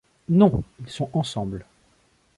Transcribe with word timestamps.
Non, 0.29 0.63
ils 0.79 0.89
sont 0.89 1.11
“ensemble”». 1.13 1.63